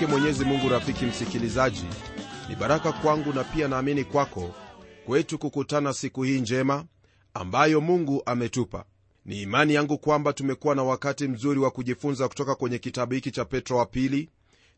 [0.00, 1.84] yake mwenyezi mungu rafiki msikilizaji
[2.48, 4.54] ni baraka kwangu na pia naamini kwako
[5.06, 6.84] kwetu kukutana siku hii njema
[7.34, 8.84] ambayo mungu ametupa.
[9.24, 13.44] Ni imani yangu kwamba tumekuwa na wakati mzuri wa kujifunza kutoka kwenye kitabu hiki cha
[13.44, 14.30] petro wa pili.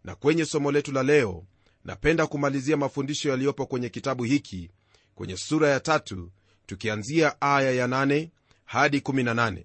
[0.04, 1.44] Na kwenye somo letu la leo
[1.84, 4.70] napenda kumalizia mafundisho yaliyopo kwenye kitabu hiki
[5.14, 6.30] kwenye sura ya tatu
[6.66, 8.28] tukianzia aya ya 8
[8.64, 9.64] hadi 18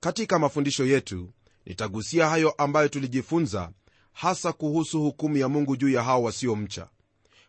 [0.00, 1.30] katika mafundisho yetu
[1.66, 3.70] nitagusia hayo ambayo tulijifunza
[4.14, 6.88] hasa kuhusu hukumu ya mungu juu ya hao wasiomcha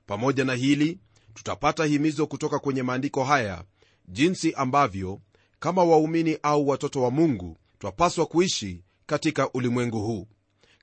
[0.05, 0.99] pamoja na hili
[1.33, 3.63] tutapata himizo kutoka kwenye maandiko haya
[4.08, 5.21] jinsi ambavyo
[5.59, 10.27] kama waumini au watoto wa mungu twapaswa kuishi katika ulimwengu huu.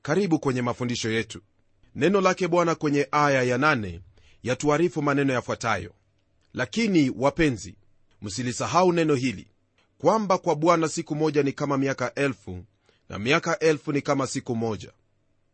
[0.02, 1.40] Karibu kwenye mafundisho yetu.
[1.94, 4.00] Neno lake bwana kwenye aya ya 8
[4.42, 5.92] yatuarifu maneno yafuatayo.
[6.54, 7.74] Lakini wapenzi
[8.22, 9.48] msilisahau neno hili
[9.98, 12.64] kwamba kwa bwana siku moja ni kama miaka elfu
[13.08, 14.92] na miaka elfu ni kama siku moja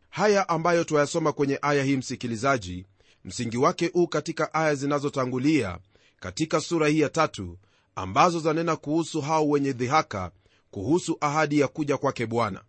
[0.09, 2.85] haya ambayo twayasoma kwenye aya hii msikilizaji
[3.25, 5.79] msingi wake huu katika aya zinazotangulia
[6.19, 7.57] katika sura hii ya tatu
[7.95, 10.31] ambazo zanena kuhusu hao wenye dhihaka
[10.71, 12.63] kuhusu ahadi ya kuja kwake bwana.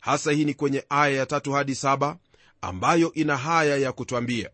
[0.00, 2.18] Hasa hii ni kwenye aya ya tatu hadi saba
[2.60, 4.50] ambayo ina haya ya kutwambia.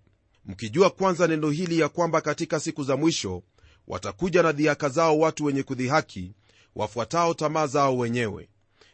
[0.46, 3.42] Mkijua kwanza neno hili ya kwamba katika siku za mwisho
[3.88, 6.32] watakuja na dhihaka zao watu wenye kudhihaki
[6.76, 8.48] wafuatao tamaa zao wenyewe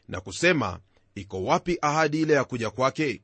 [0.09, 0.81] na kusema
[1.14, 3.22] iko wapi ahadi ile ya kuja kwake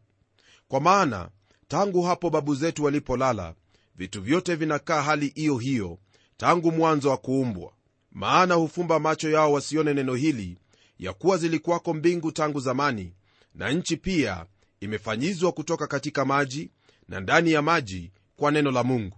[0.68, 1.28] kwa maana
[1.68, 3.54] tangu hapo babu zetu walipolala
[3.96, 5.98] vitu vyote vinakaa hali hiyo hiyo
[6.36, 7.72] tangu mwanzo wa kuumbwa.
[8.12, 10.58] Maana hufumba macho yao wasione neno hili
[10.98, 13.14] ya kuwa zilikuwako mbingu tangu zamani
[13.54, 14.46] na nchi pia
[14.80, 16.70] imefanyizwa kutoka katika maji
[17.08, 19.16] na ndani ya maji kwa neno la mungu.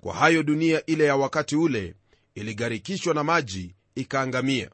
[0.00, 1.94] Kwa hayo dunia ile ya wakati ule
[2.34, 4.70] iligharikishwa na maji ikaangamia.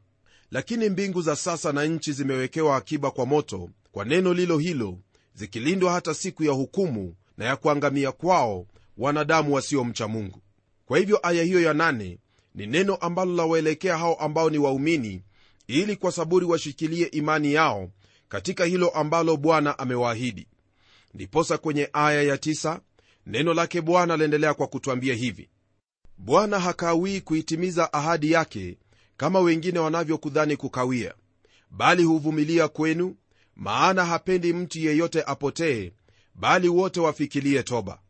[0.51, 4.99] Lakini mbingu za sasa na nchi zimewekewa akiba kwa moto kwa neno lilo hilo
[5.35, 8.67] zikilindwa hata siku ya hukumu na ya kuangamia kwao
[8.99, 10.41] wanadamu wasiomcha mungu.
[10.87, 12.19] Kwa hivyo aya hiyo ya nane
[12.55, 15.23] ni neno ambalo lawaelekea hao ambao ni waumini
[15.67, 17.91] ili kwa saburi washikilie imani yao
[18.29, 20.47] katika hilo ambalo bwana amewaahidi.
[21.15, 22.81] Ndiposa kwenye aya ya tisa,
[23.27, 25.49] neno lake bwana laendelea kwa kutwambia hivi.
[26.19, 28.79] Bwana hakawii kuitimiza ahadi yake
[29.17, 31.15] kama wengine wanavyokudhani kukawia
[31.71, 33.17] bali huvumilia kwenu
[33.57, 35.93] maana hapendi mtu yeyote apotee
[36.35, 38.01] bali wote wafikilie toba.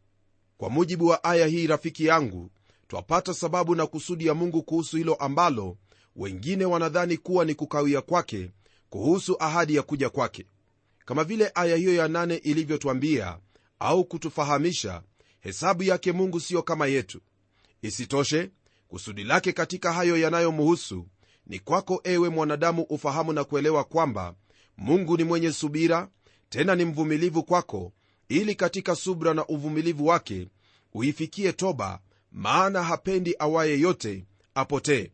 [0.56, 2.50] Kwa mujibu wa aya hii rafiki yangu
[2.88, 5.76] twapata sababu na kusudi ya mungu kuhusu hilo ambalo
[6.16, 8.50] wengine wanadhani kuwa ni kukawia kwake
[8.90, 10.46] kuhusu ahadi ya kuja kwake.
[11.04, 13.38] Kama vile aya hiyo ya nane ilivyotwambia
[13.78, 15.02] au kutufahamisha
[15.40, 17.20] hesabu yake mungu siyo kama yetu.
[17.82, 18.50] Isitoshe
[18.88, 21.06] kusudi lake katika hayo yanayomhusu
[21.46, 24.34] ni kwako ewe mwanadamu ufahamu na kuelewa kwamba
[24.76, 26.08] mungu ni mwenye subira
[26.48, 27.92] tena ni mvumilivu kwako
[28.28, 30.48] ili katika subra na uvumilivu wake
[30.92, 32.00] uifikie toba
[32.32, 34.24] maana hapendi awaye yote
[34.54, 35.10] apotee.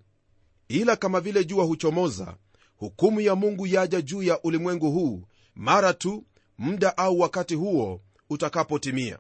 [0.69, 2.37] Ila kama vile jua huchomoza
[2.77, 5.23] hukumu ya mungu yaja juu ya ulimwengu huu
[5.55, 6.25] mara tu
[6.59, 8.01] muda au wakati huo
[8.31, 9.19] utakapotimia.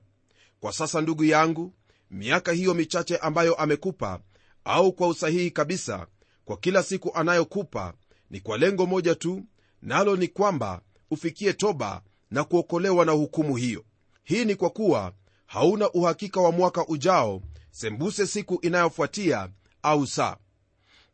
[0.60, 1.72] Kwa sasa ndugu yangu
[2.10, 4.20] miaka hiyo michache ambayo amekupa
[4.64, 6.06] au kwa usahihi kabisa
[6.44, 7.94] kwa kila siku anayokupa
[8.30, 9.42] ni kwa lengo moja tu
[9.82, 10.80] nalo ni kwamba
[11.10, 13.84] ufikie toba na kuokolewa na hukumu hiyo.
[14.24, 15.12] Hii ni kwa kuwa
[15.46, 19.48] hauna uhakika wa mwaka ujao sembuse siku inayofuatia
[19.82, 20.37] au saa.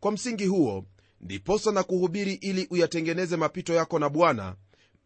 [0.00, 0.84] Kwa msingi huo
[1.20, 4.56] ndiposa na kuhubiri ili uyatengeneze mapito yako na bwana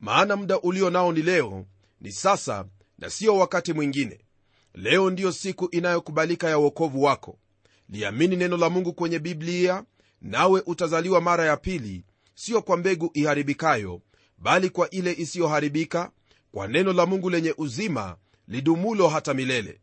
[0.00, 1.66] maana muda ulio nao ni leo
[2.00, 2.64] ni sasa
[2.98, 4.20] na siyo wakati mwingine.
[4.74, 7.38] Leo ndiyo siku inayokubalika ya uokovu wako.
[7.88, 9.84] Liamini neno la mungu kwenye biblia
[10.22, 12.04] nawe utazaliwa mara ya pili
[12.40, 14.00] siyo kwa mbegu iharibikayo
[14.38, 16.10] bali kwa ile isiyoharibika
[16.52, 18.16] kwa neno la mungu lenye uzima
[18.48, 19.80] lidumulo hata milele.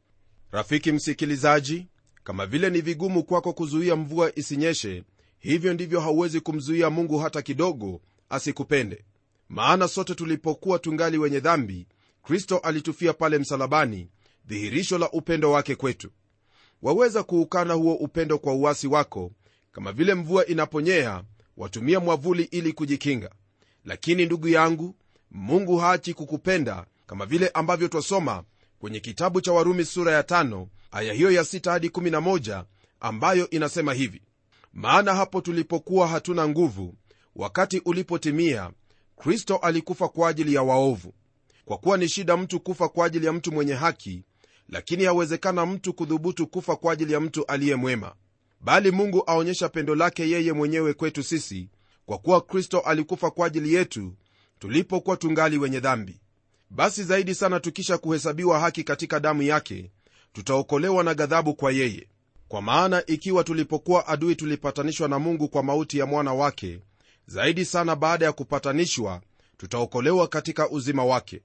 [0.51, 1.87] Rafiki msikilizaji
[2.23, 5.03] kama vile ni vigumu kwako kuzuia mvua isinyeshe
[5.39, 9.05] hivyo ndivyo hauwezi kumzuia mungu hata kidogo asikupende.
[9.49, 11.87] Maana sote tulipokuwa tungali wenye dhambi
[12.23, 14.07] kristo alitufia pale msalabani
[14.45, 16.11] dhihirisho la upendo wake kwetu.
[16.81, 19.31] Waweza kuukana huo upendo kwa uwasi wako
[19.71, 21.23] kama vile mvua inaponyea
[21.57, 23.29] watumia mwavuli ili kujikinga.
[23.85, 24.95] Lakini ndugu yangu
[25.31, 28.43] mungu haachi kukupenda kama vile ambavyo twasoma
[28.79, 32.63] kwenye kitabu cha warumi sura ya tano, aya hiyo ya 6 hadi 11
[32.99, 34.21] ambayo inasema hivi.
[34.73, 36.95] Maana hapo tulipokuwa hatuna nguvu
[37.35, 38.71] wakati ulipotimia
[39.17, 41.13] kristo alikufa kwa ajili ya waovu.
[41.65, 44.23] Kwa kuwa ni shida mtu kufa kwa ajili ya mtu mwenye haki
[44.69, 48.15] lakini yawezekana mtu kudhubutu kufa kwa ajili ya mtu aliye mwema
[48.61, 51.69] bali mungu aonyesha pendo lake yeye mwenyewe kwetu sisi
[52.05, 54.13] kwa kuwa kristo alikufa kwa ajili yetu
[54.59, 56.19] tulipokuwa tungali wenye dhambi.
[56.69, 59.91] Basi zaidi sana tukisha kuhesabiwa haki katika damu yake
[60.33, 62.07] tutaokolewa na ghadhabu kwa yeye.
[62.47, 66.79] Kwa maana ikiwa tulipokuwa adui tulipatanishwa na mungu kwa mauti ya mwana wake
[67.27, 69.21] zaidi sana baada ya kupatanishwa
[69.57, 71.41] tutaokolewa katika uzima wake.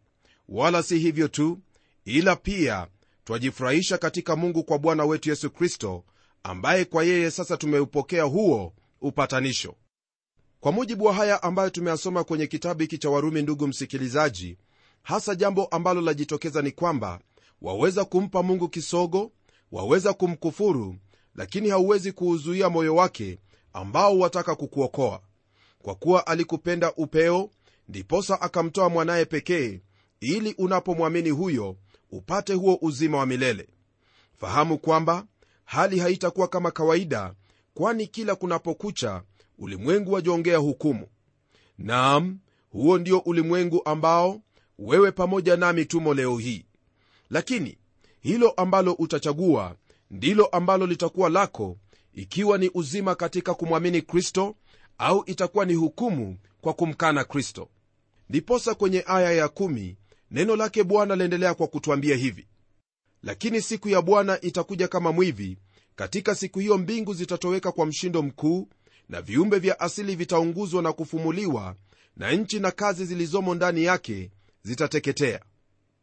[0.48, 1.58] Wala si hivyo tu
[2.04, 2.86] ila pia
[3.24, 6.04] twajifurahisha katika mungu kwa bwana wetu yesu kristo
[6.42, 9.74] ambaye kwa yeye sasa tumeupokea huo upatanisho.
[10.60, 14.58] Kwa mujibu wa haya ambayo tumeyasoma kwenye kitabu hiki cha warumi ndugu msikilizaji
[15.02, 17.20] hasa jambo ambalo lajitokeza ni kwamba
[17.62, 19.32] waweza kumpa mungu kisogo
[19.72, 20.96] waweza kumkufuru
[21.34, 23.38] lakini hauwezi kuuzuia moyo wake
[23.72, 25.20] ambao wataka kukuokoa.
[25.82, 27.50] Kwa kuwa alikupenda upeo
[27.88, 29.80] ndiposa akamtoa mwanaye pekee
[30.20, 31.76] ili unapomwamini huyo
[32.10, 33.68] upate huo uzima wa milele.
[34.40, 35.26] Fahamu kwamba
[35.72, 37.34] hali haitakuwa kama kawaida
[37.74, 39.22] kwani kila kunapokucha
[39.58, 41.06] ulimwengu wajongea hukumu.
[41.78, 42.38] Naam
[42.70, 44.40] huo ndio ulimwengu ambao
[44.78, 46.64] wewe pamoja nami tumo leo hii.
[47.30, 47.78] Lakini
[48.20, 49.76] hilo ambalo utachagua
[50.10, 51.76] ndilo ambalo litakuwa lako
[52.14, 54.54] ikiwa ni uzima katika kumwamini kristo
[54.98, 57.69] au itakuwa ni hukumu kwa kumkana kristo.
[58.28, 59.94] Ndiposa kwenye aya ya 1
[60.30, 62.46] neno lake bwana laendelea kwa kutwambia hivi
[63.22, 65.58] lakini siku ya bwana itakuja kama mwivi.
[65.96, 68.69] Katika siku hiyo mbingu zitatoweka kwa mshindo mkuu
[69.08, 71.76] na viumbe vya asili vitaunguzwa na kufumuliwa
[72.16, 74.30] na nchi na kazi zilizomo ndani yake
[74.62, 75.40] zitateketea.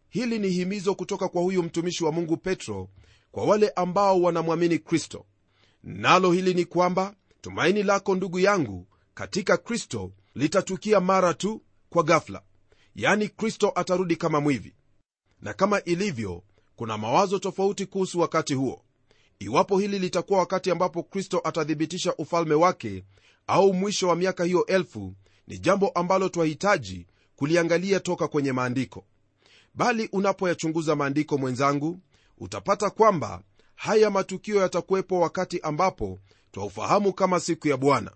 [0.09, 2.89] Hili ni himizo kutoka kwa huyu mtumishi wa mungu petro
[3.31, 5.25] kwa wale ambao wanamwamini kristo.
[5.83, 12.41] Nalo hili ni kwamba tumaini lako ndugu yangu katika kristo litatukia mara tu kwa gafla
[12.95, 14.75] yani kristo atarudi kama mwivi.
[15.41, 16.43] Na kama ilivyo
[16.79, 18.81] kuna mawazo tofauti kuhusu wakati huo.
[19.39, 23.03] Iwapo hili litakuwa wakati ambapo kristo atathibitisha ufalme wake
[23.47, 25.13] au mwisho wa miaka hiyo elfu
[25.47, 27.05] ni jambo ambalo twahitaji
[27.35, 29.05] kuliangalia toka kwenye maandiko.
[29.73, 31.99] Bali unapoyachunguza maandiko mwenzangu
[32.37, 33.41] utapata kwamba
[33.75, 36.19] haya matukio yatakuwepo wakati ambapo
[36.51, 38.11] twaufahamu kama siku ya bwana.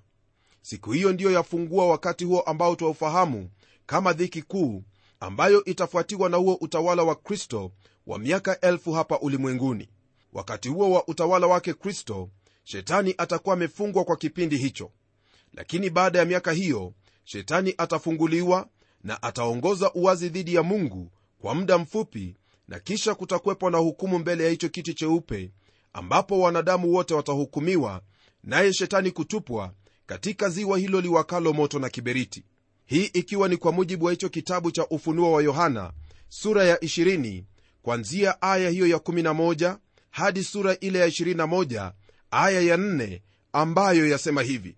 [0.62, 3.50] Siku hiyo ndiyo yafungua wakati huo ambao twaufahamu
[3.86, 4.84] kama dhiki kuu
[5.20, 7.72] ambayo itafuatiwa na huo utawala wa kristo
[8.08, 9.90] wa miaka elfu hapa ulimwenguni.
[10.34, 12.30] Wakati huo wa utawala wake kristo
[12.64, 14.92] shetani atakuwa amefungwa kwa kipindi hicho.
[15.54, 18.68] Lakini baada ya miaka hiyo shetani atafunguliwa
[19.04, 22.36] na ataongoza uwazi dhidi ya mungu kwa muda mfupi
[22.68, 25.52] na kisha kutakwepwa na hukumu mbele ya hicho kiti cheupe
[25.94, 28.02] ambapo wanadamu wote watahukumiwa
[28.44, 29.74] naye shetani kutupwa
[30.06, 32.44] katika ziwa hilo liwakalo moto na kiberiti.
[32.86, 35.94] Hii ikiwa ni kwa mujibu wa hicho kitabu cha ufunuo wa yohana
[36.30, 37.44] sura ya 20
[37.84, 39.78] kwanzia aya hiyo ya 11
[40.10, 41.92] hadi sura ile ya 21
[42.32, 43.22] aya ya 4
[43.54, 44.76] ambayo yasema hivi.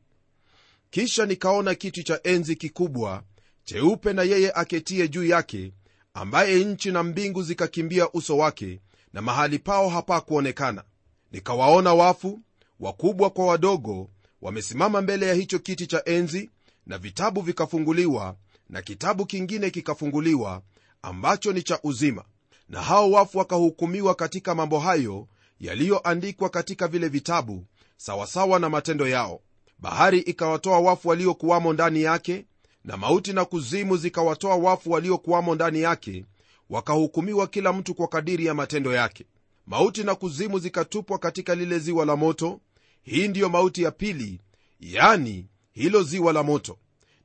[0.89, 3.23] Kisha nikaona kiti cha enzi kikubwa
[3.63, 5.71] cheupe na yeye aketie juu yake
[6.13, 8.79] ambaye nchi na mbingu zikakimbia uso wake
[9.13, 10.83] na mahali pao hapakuonekana.
[11.31, 12.39] Nikawaona wafu
[12.79, 14.09] wakubwa kwa wadogo
[14.41, 16.49] wamesimama mbele ya hicho kiti cha enzi
[16.85, 18.35] na vitabu vikafunguliwa
[18.69, 20.61] na kitabu kingine kikafunguliwa
[21.01, 22.23] ambacho ni cha uzima
[22.69, 25.27] na hao wafu wakahukumiwa katika mambo hayo
[25.59, 27.65] yaliyoandikwa katika vile vitabu
[27.97, 29.41] sawasawa na matendo yao.
[29.79, 32.45] Bahari ikawatoa wafu waliokuwamo ndani yake
[32.83, 36.25] na mauti na kuzimu zikawatoa wafu waliokuwamo ndani yake
[36.69, 39.25] wakahukumiwa kila mtu kwa kadiri ya matendo yake.
[39.65, 42.61] Mauti na kuzimu zikatupwa katika lile ziwa la moto.
[43.03, 44.41] Hii ndiyo mauti ya pili
[44.79, 46.77] yani hilo ziwa la moto.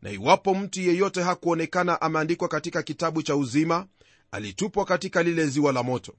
[0.02, 3.86] Na iwapo mtu yeyote hakuonekana ameandikwa katika kitabu cha uzima
[4.32, 6.14] alitupwa katika lile ziwa la moto.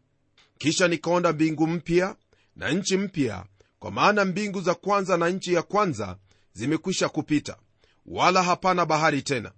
[0.57, 2.15] Kisha nikaona mbingu mpya
[2.55, 3.45] na nchi mpya
[3.79, 6.17] kwa maana mbingu za kwanza na nchi ya kwanza
[6.53, 7.57] zimekwisha kupita
[8.05, 9.51] wala hapana bahari tena.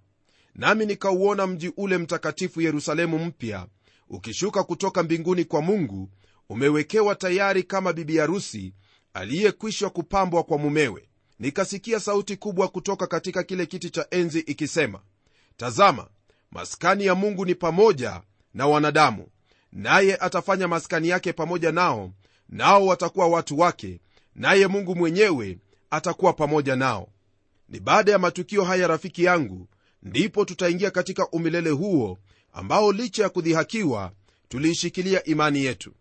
[0.54, 3.66] Nami nikauona mji ule mtakatifu yerusalemu mpya
[4.08, 6.10] ukishuka kutoka mbinguni kwa mungu
[6.48, 8.74] umewekewa tayari kama bibi harusi
[9.14, 11.08] aliyekwishwa kupambwa kwa mumewe.
[11.38, 15.00] Nikasikia sauti kubwa kutoka katika kile kiti cha enzi ikisema
[15.56, 16.08] tazama
[16.50, 18.22] maskani ya mungu ni pamoja
[18.54, 19.26] na wanadamu.
[19.72, 22.12] Naye atafanya maskani yake pamoja nao
[22.48, 24.00] nao watakuwa watu wake
[24.34, 25.58] naye mungu mwenyewe
[25.90, 27.08] atakuwa pamoja nao.
[27.68, 29.68] Ni baada ya matukio haya rafiki yangu
[30.02, 32.18] ndipo tutaingia katika umilele huo
[32.52, 34.12] ambao licha ya kudhihakiwa
[34.48, 35.92] tuliishikilia imani yetu.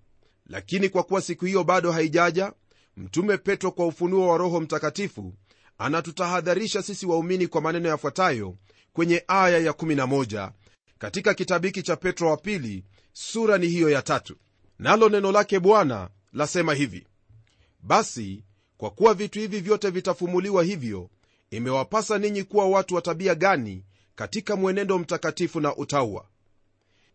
[0.48, 2.54] Lakini kwa kuwa siku hiyo bado haijaja
[2.98, 5.34] mtume petro kwa ufunuo wa roho mtakatifu
[5.78, 8.56] anatutahadharisha sisi waumini kwa maneno yafuatayo
[8.94, 10.52] kwenye aya ya11
[11.04, 12.84] katika kitabu hiki cha petro wa pili
[13.14, 14.36] sura ni hiyo ya tatu.
[14.80, 17.08] Nalo neno lake bwana lasema hivi
[17.82, 18.44] basi
[18.78, 21.10] kwa kuwa vitu hivi vyote vitafumuliwa hivyo
[21.52, 26.26] imewapasa ninyi kuwa watu wa tabia gani katika mwenendo mtakatifu na utaua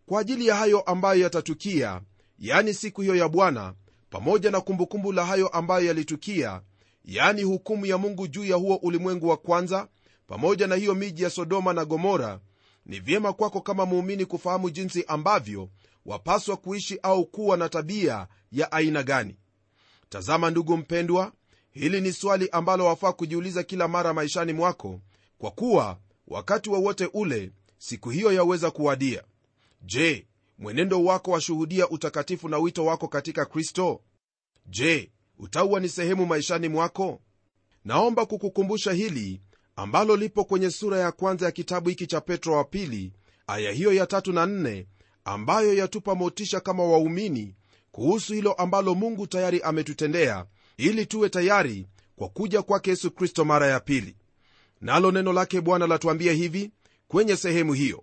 [0.07, 2.01] kwa ajili ya hayo ambayo yatatukia
[2.39, 3.75] yani siku hiyo ya bwana
[4.11, 6.63] pamoja na kumbukumbu la hayo ambayo yalitukia
[7.05, 9.89] yani hukumu ya mungu juu ya huo ulimwengu wa kwanza
[10.27, 12.41] pamoja na hiyo miji ya sodoma na gomora
[12.89, 15.69] ni vyema kwako kama muumini kufahamu jinsi ambavyo
[16.07, 19.37] wapaswa kuishi au kuwa na tabia ya aina gani.
[20.09, 21.33] Tazama ndugu mpendwa
[21.71, 25.01] hili ni swali ambalo wafaa kujiuliza kila mara maishani mwako
[25.39, 29.25] kwa kuwa wakati wowote wa ule siku hiyo yaweza kuwadia.
[29.83, 30.27] Je
[30.59, 34.01] mwenendo wako washuhudia utakatifu na wito wako katika kristo?
[34.67, 37.21] Je utauwa ni sehemu maishani mwako?
[37.85, 39.41] Naomba kukukumbusha hili
[39.79, 43.13] ambalo lipo kwenye sura ya kwanza ya kitabu hiki cha petro wa pili
[43.47, 44.87] aya hiyo ya tatu na nne
[45.25, 47.55] ambayo yatupa motisha kama waumini
[47.93, 53.67] kuhusu hilo ambalo mungu tayari ametutendea ili tuwe tayari kwa kuja kwake yesu kristo mara
[53.67, 54.17] ya pili.
[54.81, 56.71] Nalo neno lake bwana latuambia hivi
[57.09, 58.03] kwenye sehemu hiyo.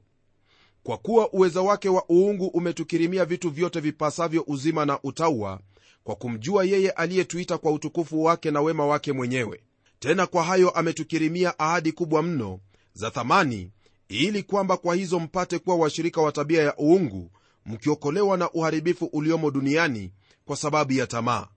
[0.84, 5.60] Kwa kuwa uweza wake wa uungu umetukirimia vitu vyote vipasavyo uzima na utaua
[6.04, 9.62] kwa kumjua yeye aliyetuita kwa utukufu wake na wema wake mwenyewe
[10.00, 12.60] tena kwa hayo ametukirimia ahadi kubwa mno
[12.94, 13.72] za thamani
[14.10, 17.32] ili kwamba kwa hizo mpate kuwa washirika wa tabia ya uungu
[17.66, 20.12] mkiokolewa na uharibifu uliomo duniani
[20.46, 21.48] kwa sababu ya tamaa.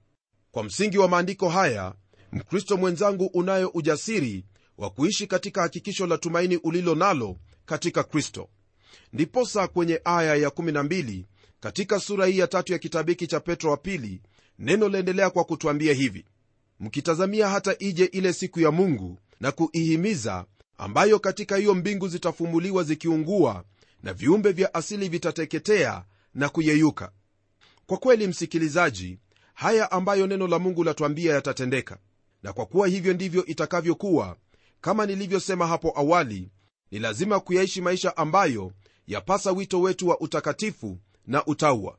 [0.50, 1.94] Kwa msingi wa maandiko haya
[2.32, 4.44] mkristo mwenzangu unayo ujasiri
[4.78, 8.48] wa kuishi katika hakikisho la tumaini ulilo nalo katika kristo.
[9.12, 11.24] Ndiposa kwenye aya ya12
[11.60, 14.22] katika sura hii ya tatu ya kitabu hiki cha petro wa pili
[14.58, 16.24] neno laendelea kwa kutwambia hivi
[16.80, 20.44] mkitazamia hata ije ile siku ya mungu na kuihimiza
[20.78, 23.64] ambayo katika hiyo mbingu zitafumuliwa zikiungua
[24.02, 26.04] na viumbe vya asili vitateketea
[26.34, 27.12] na kuyeyuka.
[27.86, 29.18] Kwa kweli msikilizaji
[29.54, 31.98] haya ambayo neno la mungu latwambia yatatendeka.
[32.42, 34.36] Na kwa kuwa hivyo ndivyo itakavyokuwa
[34.80, 36.50] kama nilivyosema hapo awali
[36.90, 38.72] ni lazima kuyaishi maisha ambayo
[39.06, 41.98] yapasa wito wetu wa utakatifu na utaua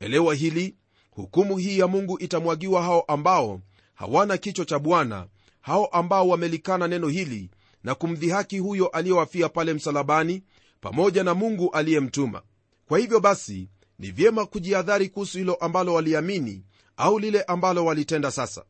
[0.00, 0.76] elewa hili
[1.10, 3.60] hukumu hii ya mungu itamwagiwa hao ambao
[3.94, 5.26] hawana kichwa cha bwana
[5.60, 7.50] hao ambao wamelikana neno hili
[7.84, 10.42] na kumdhihaki huyo aliyewafia pale msalabani
[10.80, 12.42] pamoja na mungu aliyemtuma.
[12.88, 16.64] Kwa hivyo basi ni vyema kujihadhari kuhusu hilo ambalo waliamini
[16.96, 18.64] au lile ambalo walitenda sasa.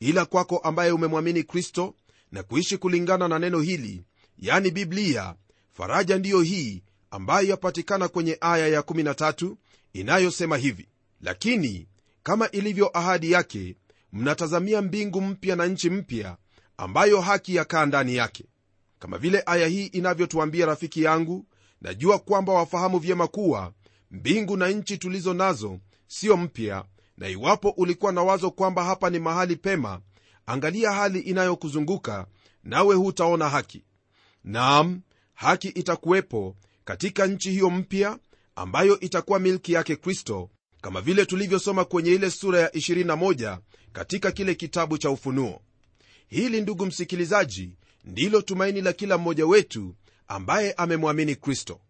[0.00, 1.94] Ila kwako ambaye umemwamini kristo
[2.32, 4.02] na kuishi kulingana na neno hili
[4.38, 5.34] yani biblia
[5.72, 9.54] faraja ndiyo hii ambayo yapatikana kwenye aya ya13
[9.92, 10.88] inayosema hivi.
[11.20, 11.88] Lakini
[12.22, 13.76] kama ilivyo ahadi yake
[14.14, 16.36] mnatazamia mbingu mpya na nchi mpya
[16.76, 18.44] ambayo haki yakaa ndani yake.
[18.98, 21.46] Kama vile aya hii inavyotuambia rafiki yangu
[21.80, 23.72] najua kwamba wafahamu vyema kuwa
[24.10, 26.84] mbingu na nchi tulizo nazo siyo mpya
[27.16, 30.00] na iwapo ulikuwa na wazo kwamba hapa ni mahali pema
[30.46, 32.26] angalia hali inayokuzunguka
[32.64, 33.84] nawe hutaona haki.
[34.44, 35.00] Naam
[35.34, 38.18] haki itakuwepo katika nchi hiyo mpya
[38.56, 40.50] ambayo itakuwa milki yake kristo
[40.84, 43.58] kama vile tulivyosoma kwenye ile sura ya 21
[43.92, 45.60] katika kile kitabu cha ufunuo.
[46.28, 47.72] Hili ndugu msikilizaji
[48.04, 49.94] ndilo tumaini la kila mmoja wetu
[50.28, 51.80] ambaye amemwamini kristo.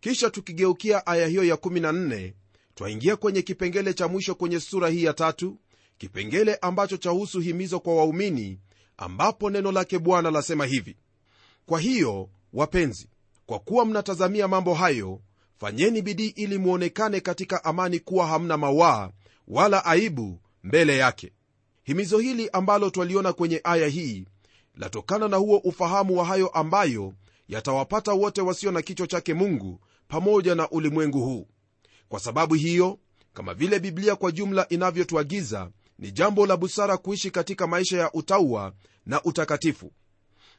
[0.00, 2.32] Kisha tukigeukia aya hiyo ya 14
[2.74, 5.58] twaingia kwenye kipengele cha mwisho kwenye sura hii ya tatu
[5.98, 8.58] kipengele ambacho chahusu himizo kwa waumini
[8.96, 10.96] ambapo neno lake bwana lasema hivi
[11.66, 13.08] kwa hiyo wapenzi
[13.46, 15.20] kwa kuwa mnatazamia mambo hayo
[15.60, 19.10] fanyeni bidii ili mwonekane katika amani kuwa hamna mawaa
[19.48, 21.32] wala aibu mbele yake.
[21.84, 24.26] Himizo hili ambalo twaliona kwenye aya hii
[24.76, 27.14] latokana na huo ufahamu wa hayo ambayo
[27.48, 31.46] yatawapata wote wasio na kichwa chake mungu pamoja na ulimwengu huu.
[32.08, 32.98] Kwa sababu hiyo
[33.34, 38.72] kama vile biblia kwa jumla inavyotuagiza ni jambo la busara kuishi katika maisha ya utaua
[39.06, 39.92] na utakatifu.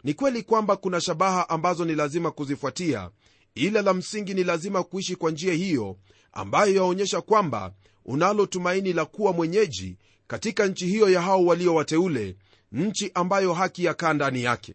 [0.04, 3.10] Ni kweli kwamba kuna shabaha ambazo ni lazima kuzifuatia
[3.56, 5.98] ila la msingi ni lazima kuishi kwa njia hiyo
[6.34, 7.74] ambayo yaonyesha kwamba
[8.06, 9.98] unalo tumaini la kuwa mwenyeji
[10.28, 12.38] katika nchi hiyo ya hao walio wateule
[12.72, 14.74] nchi ambayo haki yakaa ndani yake.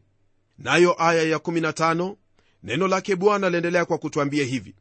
[0.59, 2.17] Nayo aya ya15
[2.63, 4.75] neno lake bwana liendelea kwa kutwambia hivi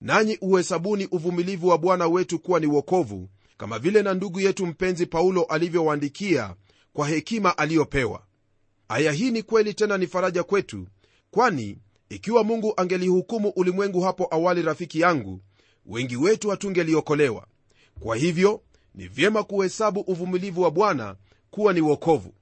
[0.00, 5.06] nanyi uhesabuni uvumilivu wa bwana wetu kuwa ni wokovu kama vile na ndugu yetu mpenzi
[5.06, 6.54] paulo alivyowaandikia
[6.92, 8.22] kwa hekima aliyopewa.
[8.88, 10.86] Aya hii ni kweli tena ni faraja kwetu
[11.30, 11.78] kwani
[12.08, 15.40] ikiwa mungu angelihukumu ulimwengu hapo awali rafiki yangu
[15.86, 17.46] wengi wetu hatungeliokolewa.
[18.00, 18.62] Kwa hivyo
[18.94, 21.16] ni vyema kuhesabu uvumilivu wa bwana
[21.50, 22.34] kuwa ni wokovu.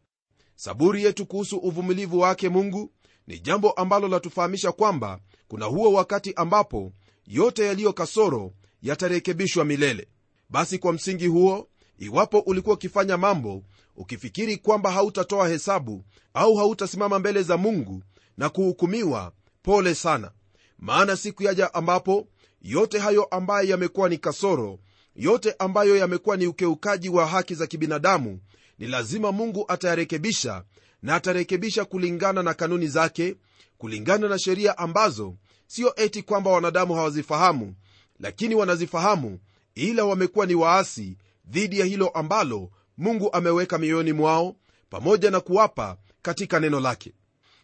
[0.56, 2.90] Saburi yetu kuhusu uvumilivu wake mungu
[3.26, 6.92] ni jambo ambalo latufahamisha kwamba kuna huo wakati ambapo
[7.26, 10.08] yote yaliyo kasoro yatarekebishwa milele.
[10.48, 11.68] Basi kwa msingi huo
[11.98, 13.62] iwapo ulikuwa ukifanya mambo
[13.96, 16.04] ukifikiri kwamba hautatoa hesabu
[16.34, 18.02] au hautasimama mbele za mungu
[18.36, 19.32] na kuhukumiwa
[19.66, 20.30] pole sana.
[20.78, 22.28] Maana siku yaja ambapo
[22.62, 24.78] yote hayo ambayo yamekuwa ni kasoro
[25.16, 28.40] yote ambayo yamekuwa ni ukeukaji wa haki za kibinadamu
[28.78, 30.64] ni lazima mungu atayarekebisha
[31.02, 33.36] na atarekebisha kulingana na kanuni zake
[33.78, 35.34] kulingana na sheria ambazo
[35.66, 37.74] sio eti kwamba wanadamu hawazifahamu
[38.20, 39.38] lakini wanazifahamu
[39.74, 44.56] ila wamekuwa ni waasi dhidi ya hilo ambalo mungu ameweka mioyoni mwao
[44.90, 47.12] pamoja na kuwapa katika neno lake.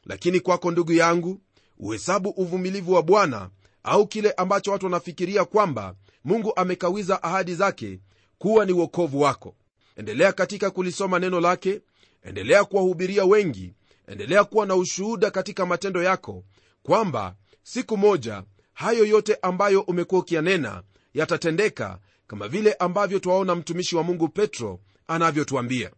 [0.04, 1.40] Lakini kwako ndugu yangu
[1.83, 3.51] uhesabu uvumilivu wa bwana
[3.83, 8.01] au kile ambacho watu wanafikiria kwamba mungu amekawiza ahadi zake
[8.39, 9.55] kuwa ni uokovu wako.
[9.97, 11.81] Endelea katika kulisoma neno lake
[12.23, 13.73] endelea kuwahubiria wengi
[14.09, 16.45] endelea kuwa na ushuhuda katika matendo yako
[16.83, 20.83] kwamba siku moja hayo yote ambayo umekuwa ukiyanena
[21.15, 25.91] yatatendeka kama vile ambavyo twaona mtumishi wa mungu petro anavyotuambia.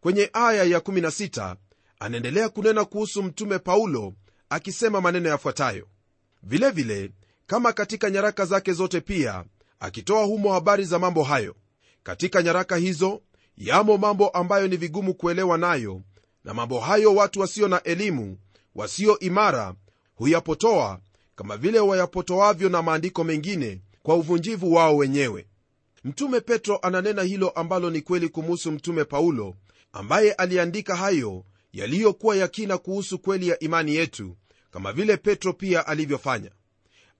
[0.00, 1.56] Kwenye aya ya 16
[1.98, 4.14] anaendelea kunena kuhusu mtume paulo
[4.52, 5.86] akisema maneno yafuatayo.
[6.42, 7.10] Vilevile
[7.46, 9.44] kama katika nyaraka zake zote pia
[9.80, 11.54] akitoa humo habari za mambo hayo
[12.02, 13.22] katika nyaraka hizo
[13.56, 16.00] yamo mambo ambayo ni vigumu kuelewa nayo
[16.44, 18.38] na mambo hayo watu wasio na elimu
[18.74, 19.74] wasio imara
[20.14, 21.00] huyapotoa
[21.34, 25.46] kama vile wayapotoavyo na maandiko mengine kwa uvunjivu wao wenyewe.
[26.04, 29.54] Mtume petro ananena hilo ambalo ni kweli kumuhusu mtume paulo
[29.92, 34.36] ambaye aliandika hayo yaliyokuwa yakina kuhusu kweli ya imani yetu
[34.72, 36.50] kama vile petro pia alivyofanya.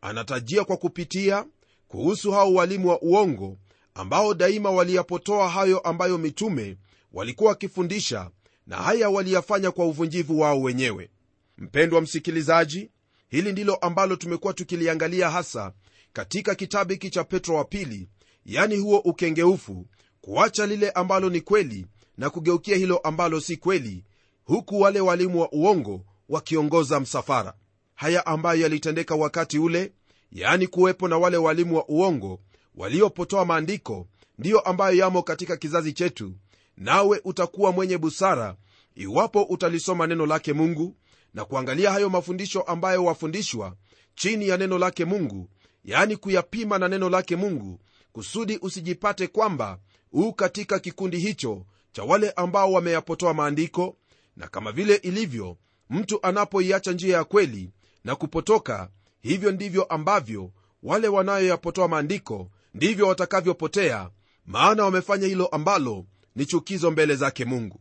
[0.00, 1.44] Anatajia kwa kupitia
[1.88, 3.58] kuhusu hao walimu wa uongo
[3.94, 6.76] ambao daima waliyapotoa hayo ambayo mitume
[7.12, 8.30] walikuwa wakifundisha
[8.66, 11.10] na haya waliyafanya kwa uvunjivu wao wenyewe.
[11.58, 12.90] Mpendwa msikilizaji
[13.28, 15.72] hili ndilo ambalo tumekuwa tukiliangalia hasa
[16.12, 18.08] katika kitabu hiki cha petro wa pili
[18.46, 19.86] yani huo ukengeufu
[20.20, 21.86] kuacha lile ambalo ni kweli
[22.16, 24.04] na kugeukia hilo ambalo si kweli
[24.44, 27.54] huku wale walimu wa uongo wakiongoza msafara.
[27.94, 29.92] Haya ambayo yalitendeka wakati ule
[30.32, 32.40] yaani kuwepo na wale walimu wa uongo
[32.74, 34.06] waliopotoa maandiko
[34.38, 36.32] ndiyo ambayo yamo katika kizazi chetu.
[36.76, 38.56] Nawe utakuwa mwenye busara
[38.94, 40.96] iwapo utalisoma neno lake mungu
[41.34, 43.76] na kuangalia hayo mafundisho ambayo wafundishwa
[44.14, 45.48] chini ya neno lake mungu
[45.84, 47.80] yaani kuyapima na neno lake mungu
[48.12, 49.78] kusudi usijipate kwamba
[50.10, 53.96] huu katika kikundi hicho cha wale ambao wameyapotoa maandiko
[54.36, 55.56] na kama vile ilivyo
[55.92, 57.70] mtu anapoiacha njia ya kweli
[58.04, 58.88] na kupotoka
[59.20, 60.50] hivyo ndivyo ambavyo
[60.82, 64.10] wale wanayoyapotoa maandiko ndivyo watakavyopotea
[64.46, 67.80] maana wamefanya hilo ambalo ni chukizo mbele zake mungu.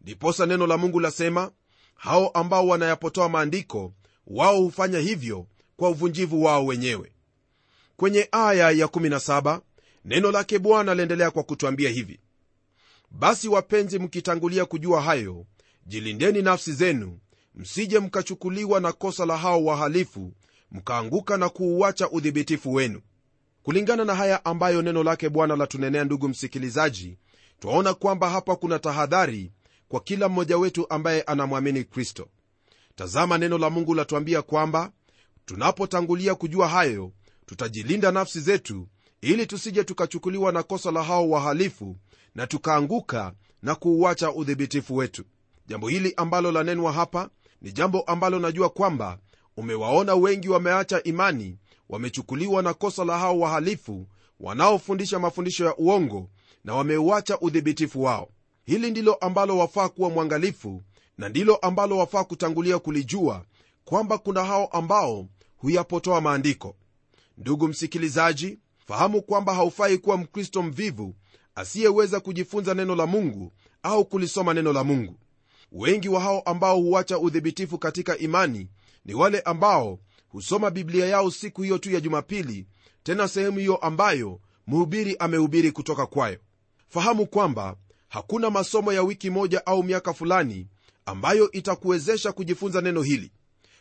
[0.00, 1.50] Ndiposa neno la mungu lasema
[1.94, 3.92] hao ambao wanayapotoa maandiko
[4.26, 7.12] wao hufanya hivyo kwa uvunjivu wao wenyewe.
[7.96, 9.60] Kwenye aya ya 17
[10.04, 12.20] neno lake bwana laendelea kwa kutwambia hivi
[13.10, 15.46] basi wapenzi mkitangulia kujua hayo
[15.86, 17.18] jilindeni nafsi zenu
[17.54, 20.32] msije mkachukuliwa na kosa la hao wahalifu
[20.70, 23.00] mkaanguka na kuuacha udhibitifu wenu.
[23.62, 27.18] Kulingana na haya ambayo neno lake bwana latunenea ndugu msikilizaji
[27.60, 29.52] twaona kwamba hapa kuna tahadhari
[29.88, 32.28] kwa kila mmoja wetu ambaye anamwamini kristo.
[32.94, 34.92] Tazama neno la mungu latuambia kwamba
[35.44, 37.12] tunapotangulia kujua hayo
[37.46, 38.88] tutajilinda nafsi zetu
[39.20, 41.96] ili tusije tukachukuliwa na kosa la hao wahalifu
[42.34, 45.24] na tukaanguka na kuuacha udhibitifu wetu.
[45.66, 47.30] Jambo hili ambalo lanenwa hapa
[47.64, 49.18] ni jambo ambalo najua kwamba
[49.56, 54.06] umewaona wengi wameacha imani wamechukuliwa na kosa la hao wahalifu
[54.40, 56.30] wanaofundisha mafundisho ya uongo
[56.64, 58.28] na wameuacha udhibitifu wao.
[58.64, 60.82] Hili ndilo ambalo wafaa kuwa mwangalifu
[61.18, 63.44] na ndilo ambalo wafaa kutangulia kulijua
[63.84, 66.76] kwamba kuna hao ambao huyapotoa maandiko.
[67.38, 71.14] Ndugu msikilizaji fahamu kwamba haufai kuwa mkristo mvivu
[71.54, 75.18] asiyeweza kujifunza neno la mungu au kulisoma neno la mungu
[75.74, 78.68] wengi wa hao ambao huacha udhibitifu katika imani
[79.04, 82.66] ni wale ambao husoma biblia yao siku hiyo tu ya jumapili
[83.02, 86.38] tena sehemu hiyo ambayo mhubiri amehubiri kutoka kwayo.
[86.88, 87.76] Fahamu kwamba
[88.08, 90.68] hakuna masomo ya wiki moja au miaka fulani
[91.06, 93.32] ambayo itakuwezesha kujifunza neno hili.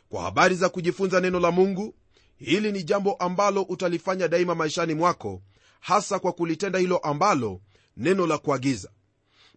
[0.10, 1.96] Kwa habari za kujifunza neno la mungu
[2.38, 5.42] hili ni jambo ambalo utalifanya daima maishani mwako
[5.80, 7.62] hasa kwa kulitenda hilo ambalo
[7.98, 8.90] neno la kuagiza.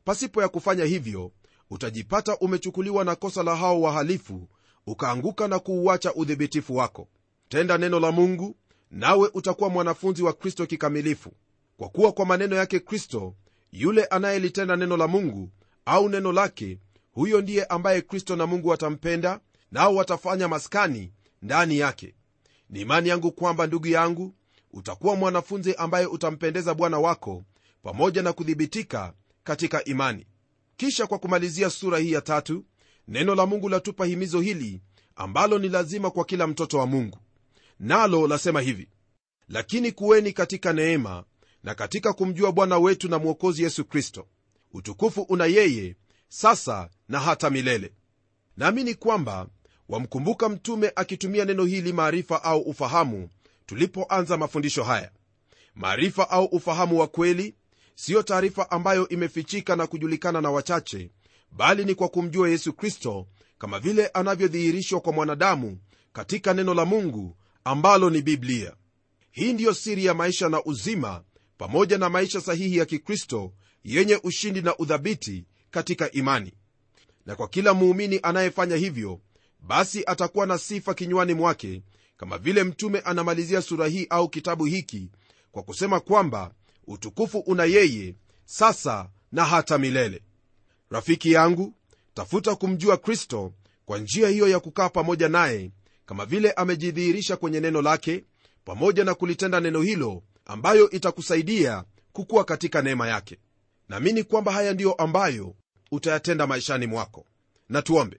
[0.05, 1.33] Pasipo ya kufanya hivyo
[1.71, 4.49] utajipata umechukuliwa na kosa la hao wahalifu
[4.87, 7.09] ukaanguka na kuuacha udhibitifu wako.
[7.49, 8.57] Tenda neno la mungu
[8.91, 11.33] nawe utakuwa mwanafunzi wa kristo kikamilifu.
[11.77, 13.35] Kwa kuwa kwa maneno yake kristo
[13.73, 15.51] yule anayelitenda neno la mungu
[15.85, 16.79] au neno lake
[17.13, 19.41] huyo ndiye ambaye kristo na mungu watampenda
[19.73, 22.15] nao watafanya maskani ndani yake.
[22.71, 24.35] Ni imani yangu kwamba ndugu yangu
[24.73, 27.43] utakuwa mwanafunzi ambaye utampendeza bwana wako
[27.83, 29.13] pamoja na kudhibitika
[29.45, 30.27] katika imani
[30.77, 32.65] kisha kwa kumalizia sura hii ya tatu
[33.09, 34.81] neno la mungu latupa himizo hili
[35.17, 37.19] ambalo ni lazima kwa kila mtoto wa mungu.
[37.81, 38.89] Nalo lasema hivi
[39.49, 41.25] lakini kuweni katika neema
[41.62, 44.27] na katika kumjua bwana wetu na mwokozi yesu kristo.
[44.73, 45.97] Utukufu una yeye
[46.29, 47.93] sasa na hata milele.
[48.57, 49.49] Naamini kwamba
[49.89, 53.29] wamkumbuka mtume akitumia neno hili maarifa au ufahamu
[53.67, 55.11] tulipoanza mafundisho haya.
[55.75, 57.55] Maarifa au ufahamu wa kweli
[57.97, 61.11] siyo taarifa ambayo imefichika na kujulikana na wachache
[61.53, 63.27] bali ni kwa kumjua yesu kristo
[63.59, 65.79] kama vile anavyodhihirishwa kwa mwanadamu
[66.13, 68.73] katika neno la mungu ambalo ni biblia.
[69.31, 71.25] Hii ndiyo siri ya maisha na uzima
[71.59, 73.53] pamoja na maisha sahihi ya kikristo
[73.85, 76.53] yenye ushindi na udhabiti katika imani.
[77.27, 79.21] Na kwa kila muumini anayefanya hivyo
[79.61, 81.83] basi atakuwa na sifa kinywani mwake
[82.17, 85.11] kama vile mtume anamalizia sura hii au kitabu hiki
[85.53, 86.55] kwa kusema kwamba
[86.87, 90.22] utukufu una yeye sasa na hata milele.
[90.90, 91.75] Rafiki yangu
[92.14, 93.53] tafuta kumjua kristo
[93.87, 95.70] kwa njia hiyo ya kukaa pamoja naye
[96.07, 98.25] kama vile amejidhihirisha kwenye neno lake
[98.64, 103.38] pamoja na kulitenda neno hilo ambayo itakusaidia kukuwa katika neema yake.
[103.88, 105.55] Naamini kwamba haya ndiyo ambayo
[105.92, 107.27] utayatenda maishani mwako.
[107.68, 108.16] Na tuombe.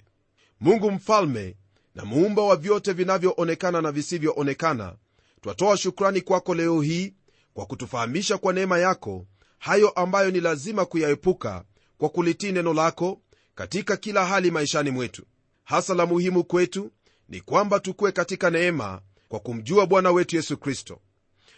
[0.60, 1.56] Mungu mfalme
[1.96, 4.96] na muumba wa vyote vinavyoonekana na visivyoonekana
[5.42, 7.14] twatoa shukrani kwako leo hii
[7.58, 9.26] kwa kutufahamisha kwa neema yako
[9.60, 11.64] hayo ambayo ni lazima kuyaepuka
[11.98, 13.22] kwa kulitii neno lako
[13.56, 15.24] katika kila hali maishani mwetu.
[15.64, 16.92] Hasa la muhimu kwetu
[17.30, 21.00] ni kwamba tukuwe katika neema kwa kumjua bwana wetu yesu kristo.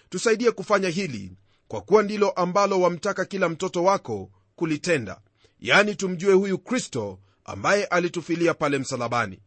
[0.09, 1.31] Tusaidie kufanya hili
[1.67, 5.21] kwa kuwa ndilo ambalo wamtaka kila mtoto wako kulitenda
[5.59, 9.39] yani tumjue huyu kristo ambaye alitufilia pale msalabani.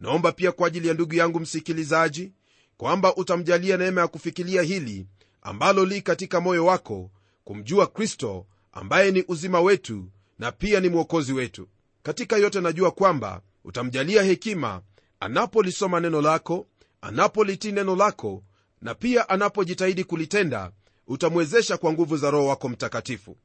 [0.00, 2.32] Naomba pia kwa ajili ya ndugu yangu msikilizaji
[2.76, 5.06] kwamba utamjalia neema ya kufikilia hili
[5.44, 7.10] ambalo li katika moyo wako
[7.44, 10.04] kumjua kristo ambaye ni uzima wetu
[10.38, 11.68] na pia ni mwokozi wetu.
[12.02, 14.82] Katika yote najua kwamba utamjalia hekima
[15.20, 16.66] anapolisoma neno lako
[17.00, 18.42] anapolitii neno lako
[18.82, 20.72] na pia anapojitahidi kulitenda
[21.06, 23.36] utamwezesha kwa nguvu za roho wako mtakatifu.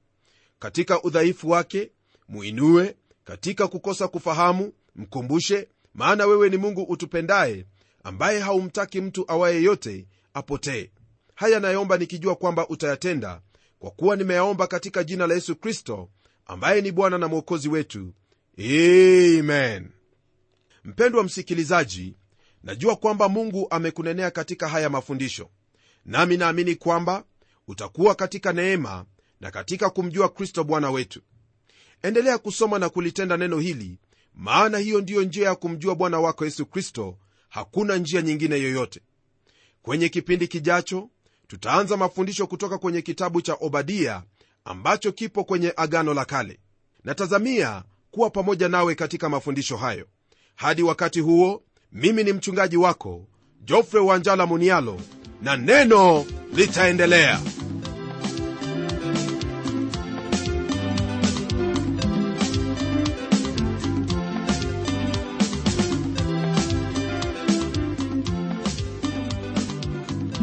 [0.59, 1.91] Katika udhaifu wake
[2.27, 7.65] muinue katika kukosa kufahamu mkumbushe maana wewe ni mungu utupendaye
[8.03, 10.89] ambaye haumtaki mtu awaye yote apotee
[11.39, 13.41] haya nayaomba nikijua kwamba utayatenda
[13.79, 16.09] kwa kuwa nimeyaomba katika jina la yesu kristo
[16.45, 18.13] ambaye ni bwana na mwokozi wetu.
[19.43, 19.89] Men
[20.83, 22.15] mpendwa msikilizaji
[22.63, 25.49] najua kwamba mungu amekunenea katika haya mafundisho
[26.05, 27.23] nami naamini kwamba
[27.67, 29.05] utakuwa katika neema
[29.39, 31.21] na katika kumjua kristo bwana wetu.
[32.01, 33.99] Endelea kusoma na kulitenda neno hili
[34.33, 37.17] maana hiyo ndiyo njia ya kumjua bwana wako yesu kristo
[37.49, 39.01] hakuna njia nyingine yoyote.
[39.81, 41.09] Kwenye kipindi kijacho
[41.49, 44.23] tutaanza mafundisho kutoka kwenye kitabu cha obadia
[44.65, 46.59] ambacho kipo kwenye agano la kale.
[47.03, 50.05] Natazamia kuwa pamoja nawe katika mafundisho hayo.
[50.55, 53.25] Hadi wakati huo mimi ni mchungaji wako
[53.63, 55.01] jofre wanjala munialo
[55.41, 57.41] na neno litaendelea